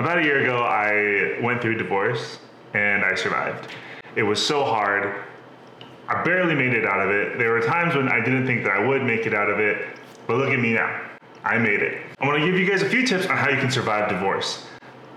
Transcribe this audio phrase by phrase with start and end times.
[0.00, 2.38] About a year ago, I went through divorce
[2.72, 3.68] and I survived.
[4.16, 5.24] It was so hard.
[6.08, 7.36] I barely made it out of it.
[7.36, 9.98] There were times when I didn't think that I would make it out of it,
[10.26, 11.02] but look at me now.
[11.44, 12.00] I made it.
[12.18, 14.64] I'm gonna give you guys a few tips on how you can survive divorce.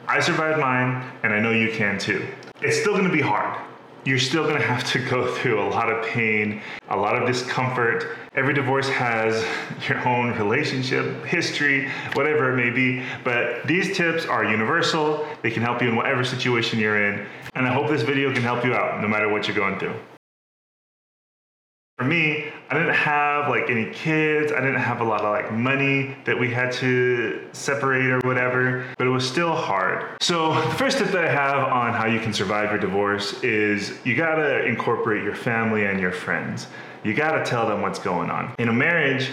[0.05, 2.27] I survived mine, and I know you can too.
[2.61, 3.57] It's still gonna be hard.
[4.05, 8.17] You're still gonna have to go through a lot of pain, a lot of discomfort.
[8.35, 9.45] Every divorce has
[9.87, 13.05] your own relationship, history, whatever it may be.
[13.23, 15.25] But these tips are universal.
[15.41, 17.25] They can help you in whatever situation you're in.
[17.55, 19.95] And I hope this video can help you out no matter what you're going through.
[21.99, 24.51] For me, I didn't have like any kids.
[24.51, 28.83] I didn't have a lot of like money that we had to separate or whatever,
[28.97, 30.17] but it was still hard.
[30.19, 33.99] So, the first tip that I have on how you can survive your divorce is
[34.03, 36.65] you gotta incorporate your family and your friends.
[37.03, 38.55] You gotta tell them what's going on.
[38.57, 39.29] In a marriage,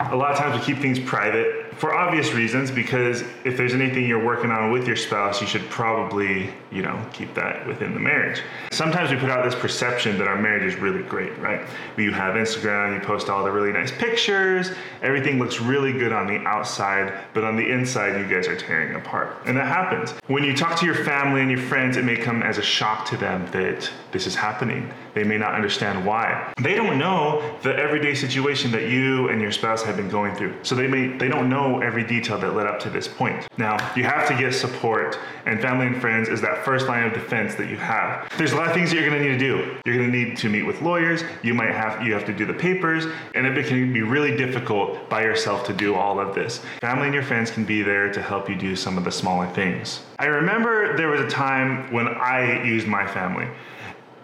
[0.00, 4.06] a lot of times we keep things private for obvious reasons because if there's anything
[4.06, 7.98] you're working on with your spouse you should probably you know keep that within the
[7.98, 8.40] marriage.
[8.70, 11.66] Sometimes we put out this perception that our marriage is really great right?
[11.96, 14.70] You have instagram you post all the really nice pictures
[15.02, 18.94] everything looks really good on the outside but on the inside you guys are tearing
[18.94, 19.38] apart.
[19.46, 20.12] And that happens.
[20.28, 23.06] When you talk to your family and your friends it may come as a shock
[23.06, 27.74] to them that this is happening they may not understand why they don't know the
[27.76, 31.28] everyday situation that you and your spouse have been going through so they may they
[31.28, 33.46] don't know every detail that led up to this point.
[33.58, 37.12] Now, you have to get support, and family and friends is that first line of
[37.12, 38.28] defense that you have.
[38.38, 39.76] There's a lot of things that you're gonna need to do.
[39.84, 42.54] You're gonna need to meet with lawyers, you might have you have to do the
[42.54, 46.60] papers, and it can be really difficult by yourself to do all of this.
[46.80, 49.46] Family and your friends can be there to help you do some of the smaller
[49.48, 50.00] things.
[50.18, 53.48] I remember there was a time when I used my family.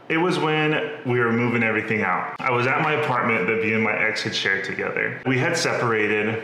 [0.08, 2.34] It was when we were moving everything out.
[2.38, 5.20] I was at my apartment that me and my ex had shared together.
[5.26, 6.42] We had separated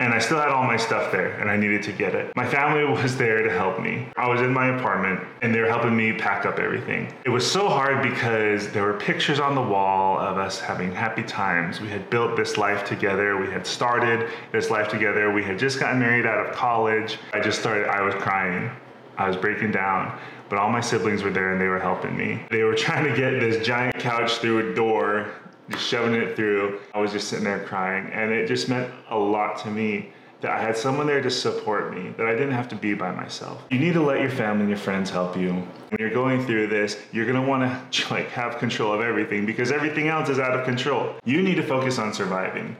[0.00, 2.34] and I still had all my stuff there and I needed to get it.
[2.34, 4.08] My family was there to help me.
[4.16, 7.14] I was in my apartment and they were helping me pack up everything.
[7.24, 11.22] It was so hard because there were pictures on the wall of us having happy
[11.22, 11.80] times.
[11.80, 13.36] We had built this life together.
[13.36, 15.30] We had started this life together.
[15.32, 17.18] We had just gotten married out of college.
[17.32, 18.72] I just started, I was crying.
[19.16, 22.42] I was breaking down, but all my siblings were there and they were helping me.
[22.50, 25.32] They were trying to get this giant couch through a door
[25.70, 26.80] just shoving it through.
[26.94, 30.50] I was just sitting there crying, and it just meant a lot to me that
[30.52, 33.62] I had someone there to support me, that I didn't have to be by myself.
[33.70, 35.52] You need to let your family and your friends help you.
[35.52, 40.08] When you're going through this, you're gonna wanna like have control of everything because everything
[40.08, 41.14] else is out of control.
[41.24, 42.76] You need to focus on surviving.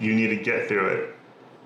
[0.00, 1.14] You need to get through it.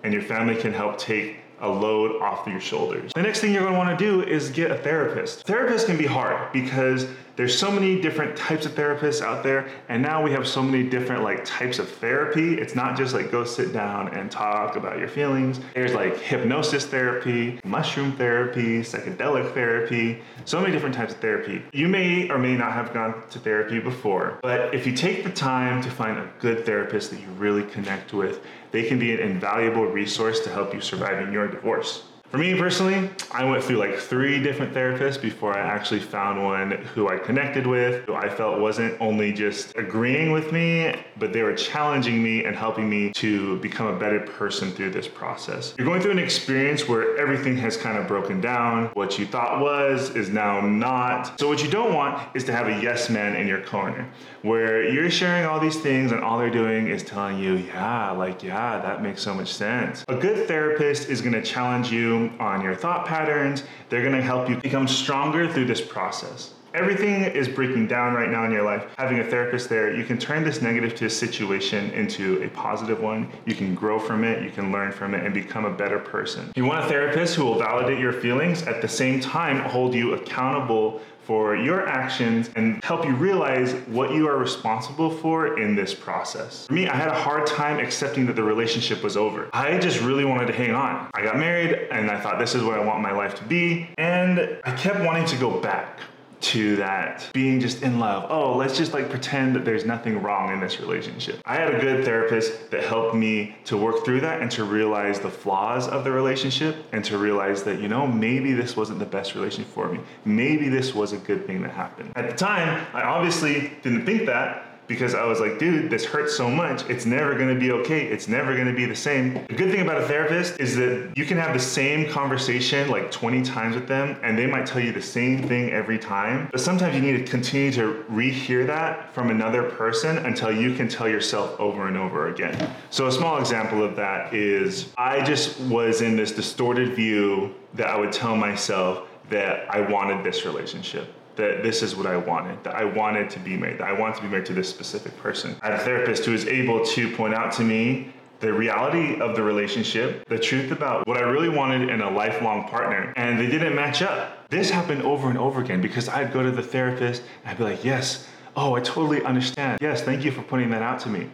[0.03, 3.13] And your family can help take a load off your shoulders.
[3.15, 5.47] The next thing you're going to want to do is get a therapist.
[5.47, 7.07] Therapists can be hard because
[7.37, 10.89] there's so many different types of therapists out there and now we have so many
[10.89, 12.55] different like types of therapy.
[12.55, 15.61] It's not just like go sit down and talk about your feelings.
[15.75, 21.63] There's like hypnosis therapy mushroom therapy psychedelic therapy so many different types of therapy.
[21.73, 25.31] You may or may not have gone to therapy before but if you take the
[25.31, 28.41] time to find a good therapist that you really connect with
[28.71, 32.59] they can be an invaluable resource to help you survive in your divorce for me
[32.59, 37.19] personally, I went through like three different therapists before I actually found one who I
[37.19, 42.23] connected with, who I felt wasn't only just agreeing with me, but they were challenging
[42.23, 45.75] me and helping me to become a better person through this process.
[45.77, 48.87] You're going through an experience where everything has kind of broken down.
[48.95, 51.39] What you thought was is now not.
[51.39, 54.11] So, what you don't want is to have a yes man in your corner
[54.41, 58.43] where you're sharing all these things and all they're doing is telling you, yeah, like,
[58.43, 60.03] yeah, that makes so much sense.
[60.09, 63.65] A good therapist is gonna challenge you on your thought patterns.
[63.89, 66.55] They're gonna help you become stronger through this process.
[66.75, 68.87] Everything is breaking down right now in your life.
[68.97, 73.03] Having a therapist there, you can turn this negative to a situation into a positive
[73.03, 73.31] one.
[73.45, 76.51] You can grow from it, you can learn from it, and become a better person.
[76.57, 80.15] You want a therapist who will validate your feelings, at the same time, hold you
[80.15, 85.95] accountable for your actions and help you realize what you are responsible for in this
[85.95, 86.67] process.
[86.67, 89.49] For me, I had a hard time accepting that the relationship was over.
[89.53, 91.11] I just really wanted to hang on.
[91.15, 93.89] I got married and I thought this is what I want my life to be,
[93.99, 96.01] and I kept wanting to go back
[96.43, 98.27] to that being just in love.
[98.29, 101.41] Oh, let's just like pretend that there's nothing wrong in this relationship.
[101.45, 105.21] I had a good therapist that helped me to work through that and to realize
[105.21, 109.07] the flaws of the relationship and to realize that, you know, maybe this wasn't the
[109.07, 110.01] best relationship for me.
[110.25, 112.13] Maybe this was a good thing that happened.
[112.17, 116.37] At the time, I obviously didn't think that because I was like, dude, this hurts
[116.37, 116.89] so much.
[116.89, 118.07] It's never gonna be okay.
[118.07, 119.35] It's never gonna be the same.
[119.47, 123.11] The good thing about a therapist is that you can have the same conversation like
[123.11, 126.49] 20 times with them and they might tell you the same thing every time.
[126.51, 130.89] But sometimes you need to continue to rehear that from another person until you can
[130.89, 132.75] tell yourself over and over again.
[132.91, 137.89] So, a small example of that is I just was in this distorted view that
[137.89, 142.63] I would tell myself that I wanted this relationship that this is what I wanted,
[142.65, 145.17] that I wanted to be married, that I wanted to be married to this specific
[145.17, 145.57] person.
[145.63, 149.37] I had a therapist who was able to point out to me the reality of
[149.37, 153.47] the relationship, the truth about what I really wanted in a lifelong partner, and they
[153.47, 154.49] didn't match up.
[154.51, 157.65] This happened over and over again because I'd go to the therapist and I'd be
[157.65, 158.27] like, yes,
[158.57, 159.79] oh, I totally understand.
[159.81, 161.31] Yes, thank you for pointing that out to me.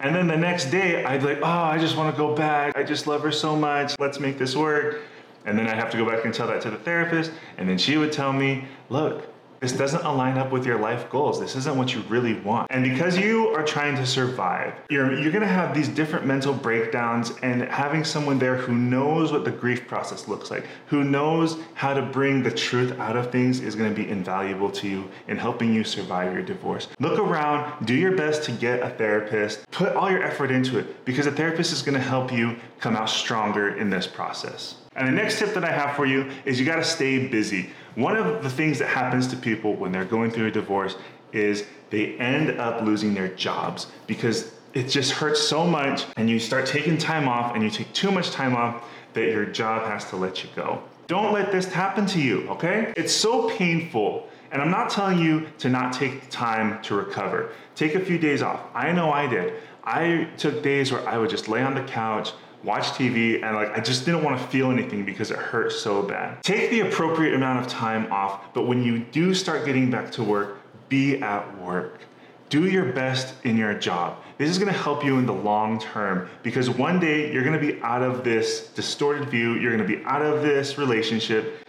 [0.00, 2.76] And then the next day, I'd be like, oh, I just want to go back.
[2.76, 3.94] I just love her so much.
[3.98, 5.02] Let's make this work.
[5.46, 7.32] And then I'd have to go back and tell that to the therapist.
[7.56, 9.28] And then she would tell me, look,
[9.60, 11.40] this doesn't align up with your life goals.
[11.40, 12.68] This isn't what you really want.
[12.70, 17.32] And because you are trying to survive, you're, you're gonna have these different mental breakdowns,
[17.42, 21.94] and having someone there who knows what the grief process looks like, who knows how
[21.94, 25.72] to bring the truth out of things, is gonna be invaluable to you in helping
[25.72, 26.88] you survive your divorce.
[27.00, 31.04] Look around, do your best to get a therapist, put all your effort into it,
[31.04, 34.76] because a therapist is gonna help you come out stronger in this process.
[34.96, 37.70] And the next tip that I have for you is you gotta stay busy.
[37.96, 40.96] One of the things that happens to people when they're going through a divorce
[41.32, 46.38] is they end up losing their jobs because it just hurts so much and you
[46.38, 48.84] start taking time off and you take too much time off
[49.14, 50.82] that your job has to let you go.
[51.06, 52.92] Don't let this happen to you, okay?
[52.98, 54.28] It's so painful.
[54.52, 57.52] And I'm not telling you to not take time to recover.
[57.74, 58.60] Take a few days off.
[58.74, 59.54] I know I did.
[59.84, 62.32] I took days where I would just lay on the couch,
[62.66, 66.02] watch TV, and like I just didn't want to feel anything because it hurt so
[66.02, 66.42] bad.
[66.42, 70.24] Take the appropriate amount of time off, but when you do start getting back to
[70.24, 70.58] work,
[70.88, 72.00] be at work.
[72.48, 74.18] Do your best in your job.
[74.38, 77.80] This is gonna help you in the long term because one day you're gonna be
[77.82, 81.65] out of this distorted view, you're gonna be out of this relationship,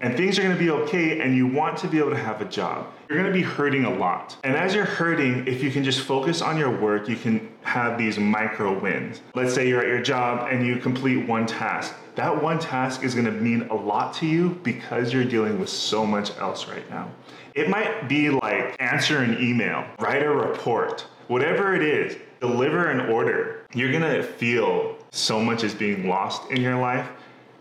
[0.00, 2.46] and things are gonna be okay, and you want to be able to have a
[2.46, 2.86] job.
[3.08, 4.36] You're gonna be hurting a lot.
[4.44, 7.98] And as you're hurting, if you can just focus on your work, you can have
[7.98, 9.20] these micro wins.
[9.34, 11.94] Let's say you're at your job and you complete one task.
[12.14, 16.06] That one task is gonna mean a lot to you because you're dealing with so
[16.06, 17.10] much else right now.
[17.54, 23.10] It might be like answer an email, write a report, whatever it is, deliver an
[23.12, 23.66] order.
[23.74, 27.08] You're gonna feel so much is being lost in your life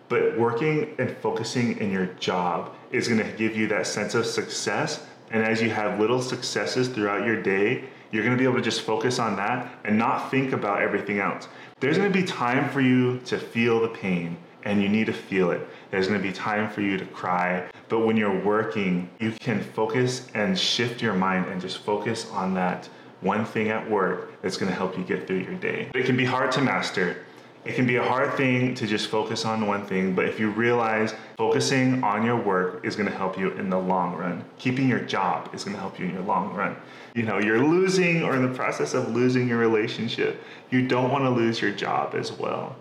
[0.10, 4.26] but working and focusing in your job is going to give you that sense of
[4.26, 5.06] success.
[5.32, 8.62] And as you have little successes throughout your day, you're going to be able to
[8.62, 11.48] just focus on that and not think about everything else.
[11.80, 15.14] There's going to be time for you to feel the pain and you need to
[15.14, 15.66] feel it.
[15.92, 17.70] There's going to be time for you to cry.
[17.88, 22.54] But when you're working, you can focus and shift your mind and just focus on
[22.56, 22.90] that
[23.22, 25.90] one thing at work that's going to help you get through your day.
[25.94, 27.26] It can be hard to master
[27.66, 30.50] it can be a hard thing to just focus on one thing, but if you
[30.50, 34.88] realize focusing on your work is going to help you in the long run, keeping
[34.88, 36.76] your job is going to help you in your long run.
[37.14, 40.42] You know, you're losing or in the process of losing your relationship,
[40.72, 42.76] you don't want to lose your job as well.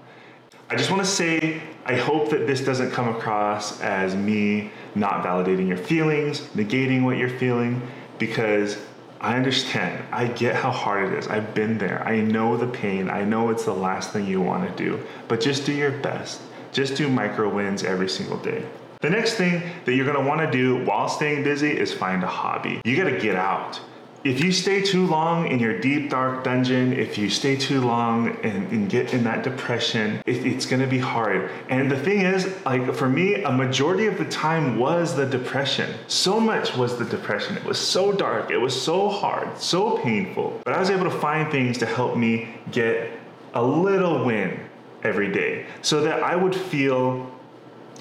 [0.70, 5.24] I just want to say, I hope that this doesn't come across as me not
[5.24, 7.82] validating your feelings, negating what you're feeling,
[8.18, 8.76] because
[9.20, 10.04] I understand.
[10.12, 11.26] I get how hard it is.
[11.26, 12.06] I've been there.
[12.06, 13.10] I know the pain.
[13.10, 15.04] I know it's the last thing you want to do.
[15.26, 16.40] But just do your best.
[16.72, 18.64] Just do micro wins every single day.
[19.00, 22.22] The next thing that you're going to want to do while staying busy is find
[22.22, 22.80] a hobby.
[22.84, 23.80] You got to get out
[24.28, 28.36] if you stay too long in your deep dark dungeon if you stay too long
[28.42, 31.50] and, and get in that depression it, it's to be hard.
[31.70, 35.94] And the thing is like for me a majority of the time was the depression.
[36.08, 37.56] So much was the depression.
[37.56, 38.50] It was so dark.
[38.50, 40.60] It was so hard so painful.
[40.64, 43.10] But i was able to find things to help me get
[43.54, 44.60] a little win
[45.02, 47.30] every day so that i would feel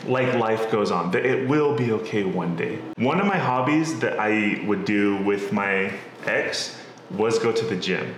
[0.06, 2.80] like life goes on, that it will be okay one day.
[2.98, 5.94] One of my hobbies that I would do with my
[6.28, 6.78] ex
[7.12, 8.16] was go to the gym.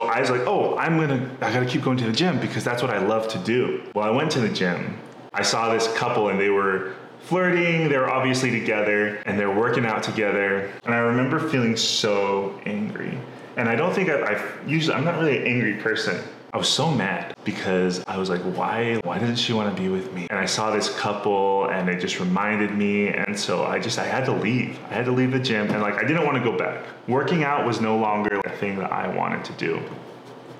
[0.00, 2.82] I was like, oh, I'm gonna, I gotta keep going to the gym because that's
[2.82, 3.82] what I love to do.
[3.94, 4.98] Well, I went to the gym.
[5.32, 9.86] I saw this couple and they were flirting, they were obviously together and they're working
[9.86, 10.72] out together.
[10.84, 13.16] And I remember feeling so angry.
[13.56, 16.20] And I don't think I, I usually, I'm not really an angry person.
[16.54, 19.88] I was so mad because I was like, why why doesn't she want to be
[19.88, 20.26] with me?
[20.28, 24.04] And I saw this couple and it just reminded me and so I just I
[24.04, 24.78] had to leave.
[24.90, 26.84] I had to leave the gym and like I didn't want to go back.
[27.08, 29.82] Working out was no longer a thing that I wanted to do.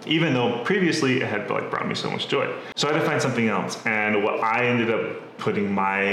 [0.07, 2.51] Even though previously it had like brought me so much joy.
[2.75, 3.85] So I had to find something else.
[3.85, 6.05] And what I ended up putting my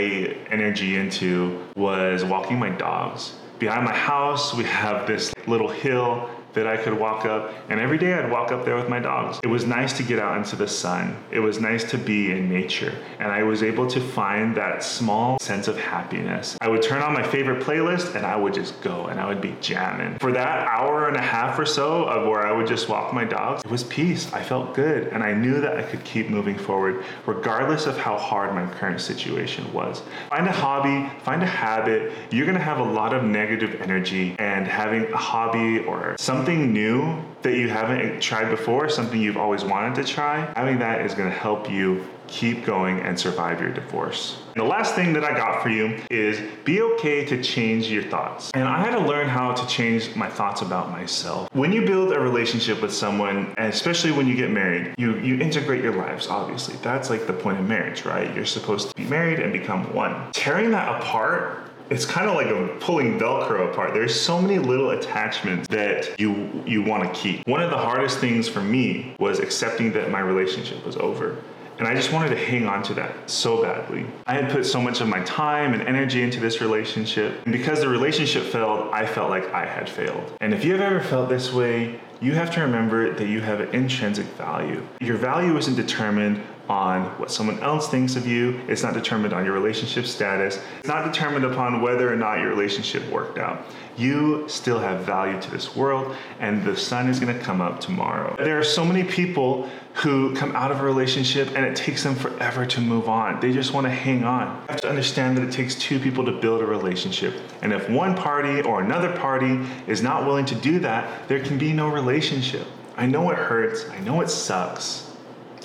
[0.52, 3.36] energy into was walking my dogs.
[3.60, 7.98] Behind my house, we have this little hill that I could walk up, and every
[7.98, 9.40] day I'd walk up there with my dogs.
[9.44, 11.16] It was nice to get out into the sun.
[11.32, 15.40] It was nice to be in nature, and I was able to find that small
[15.40, 16.58] sense of happiness.
[16.62, 19.42] I would turn on my favorite playlist and I would just go and I would
[19.42, 20.18] be jamming.
[20.20, 23.26] For that hour and a half or so of where I would just walk my
[23.26, 24.32] dogs, it was peace.
[24.34, 28.18] I felt good, and I knew that I could keep moving forward regardless of how
[28.18, 30.02] hard my current situation was.
[30.30, 32.12] Find a hobby, find a habit.
[32.32, 37.24] You're gonna have a lot of negative energy, and having a hobby or something new
[37.42, 41.30] that you haven't tried before, something you've always wanted to try, having that is gonna
[41.30, 44.38] help you keep going and survive your divorce.
[44.56, 48.04] And the last thing that I got for you is be okay to change your
[48.04, 48.52] thoughts.
[48.54, 51.50] And I had to learn how to change my thoughts about myself.
[51.54, 55.40] When you build a relationship with someone, and especially when you get married, you, you
[55.40, 56.76] integrate your lives, obviously.
[56.84, 58.34] That's like the point of marriage, right?
[58.36, 60.32] You're supposed to be married and become one.
[60.34, 64.92] Tearing that apart it's kind of like a pulling velcro apart there's so many little
[64.92, 69.40] attachments that you you want to keep one of the hardest things for me was
[69.40, 71.38] accepting that my relationship was over
[71.80, 74.06] and I just wanted to hang on to that so badly.
[74.28, 77.42] I had put so much of my time and energy into this relationship.
[77.46, 80.30] And because the relationship failed, I felt like I had failed.
[80.42, 83.74] And if you've ever felt this way, you have to remember that you have an
[83.74, 84.86] intrinsic value.
[85.00, 88.62] Your value isn't determined on what someone else thinks of you.
[88.68, 90.60] It's not determined on your relationship status.
[90.80, 93.66] It's not determined upon whether or not your relationship worked out.
[93.98, 98.36] You still have value to this world, and the sun is gonna come up tomorrow.
[98.38, 102.16] There are so many people who come out of a relationship and it takes them
[102.16, 103.40] forever to move on.
[103.42, 104.46] They just wanna hang on.
[104.46, 107.34] You have to understand that it takes two people to build a relationship.
[107.62, 111.58] And if one party or another party is not willing to do that, there can
[111.58, 112.68] be no relationship.
[112.96, 115.09] I know it hurts, I know it sucks.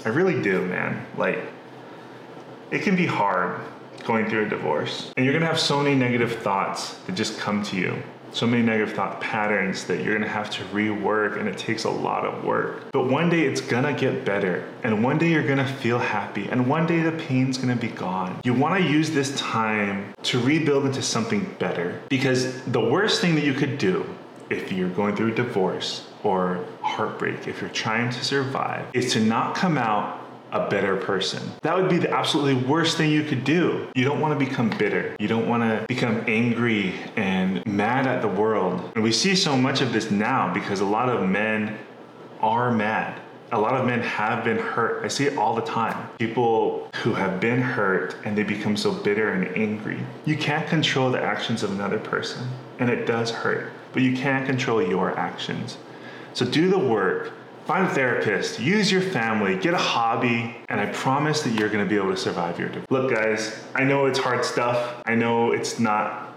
[0.05, 1.07] I really do, man.
[1.17, 1.39] Like,
[2.71, 3.61] it can be hard
[4.05, 5.11] going through a divorce.
[5.17, 8.03] And you're gonna have so many negative thoughts that just come to you.
[8.33, 11.91] So many negative thought patterns that you're gonna have to rework, and it takes a
[11.91, 12.91] lot of work.
[12.91, 16.67] But one day it's gonna get better, and one day you're gonna feel happy, and
[16.67, 18.41] one day the pain's gonna be gone.
[18.43, 22.01] You wanna use this time to rebuild into something better.
[22.09, 24.05] Because the worst thing that you could do
[24.51, 29.21] if you're going through a divorce or heartbreak, if you're trying to survive, is to
[29.21, 30.21] not come out
[30.53, 31.43] a better person.
[31.63, 33.89] That would be the absolutely worst thing you could do.
[33.97, 35.17] You don't want to become bitter.
[35.19, 38.93] You don't want to become angry and mad at the world.
[38.95, 41.77] And we see so much of this now because a lot of men
[42.41, 43.21] are mad.
[43.51, 45.05] A lot of men have been hurt.
[45.05, 46.09] I see it all the time.
[46.19, 50.01] People who have been hurt and they become so bitter and angry.
[50.25, 52.49] You can't control the actions of another person,
[52.79, 55.79] and it does hurt, but you can't control your actions.
[56.35, 57.33] So do the work,
[57.65, 61.87] find a therapist, use your family, get a hobby, and I promise that you're gonna
[61.87, 62.91] be able to survive your divorce.
[62.91, 65.03] Look, guys, I know it's hard stuff.
[65.07, 66.37] I know it's not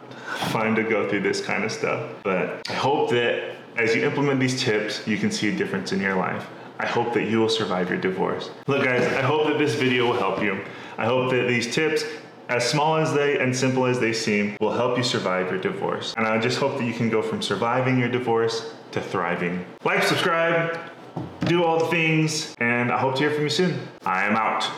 [0.51, 4.39] fun to go through this kind of stuff, but I hope that as you implement
[4.39, 6.47] these tips, you can see a difference in your life.
[6.79, 8.51] I hope that you will survive your divorce.
[8.67, 10.63] Look, guys, I hope that this video will help you.
[10.97, 12.03] I hope that these tips
[12.49, 16.13] as small as they and simple as they seem, will help you survive your divorce.
[16.17, 19.65] And I just hope that you can go from surviving your divorce to thriving.
[19.83, 20.79] Like, subscribe,
[21.45, 23.79] do all the things, and I hope to hear from you soon.
[24.05, 24.69] I am out.